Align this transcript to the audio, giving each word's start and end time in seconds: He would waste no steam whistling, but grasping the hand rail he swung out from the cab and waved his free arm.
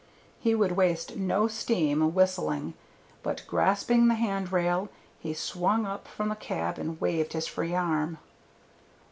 He 0.39 0.55
would 0.55 0.71
waste 0.71 1.15
no 1.15 1.47
steam 1.47 2.15
whistling, 2.15 2.73
but 3.21 3.43
grasping 3.45 4.07
the 4.07 4.15
hand 4.15 4.51
rail 4.51 4.89
he 5.19 5.35
swung 5.35 5.85
out 5.85 6.07
from 6.07 6.29
the 6.29 6.35
cab 6.35 6.79
and 6.79 6.99
waved 6.99 7.33
his 7.33 7.45
free 7.45 7.75
arm. 7.75 8.17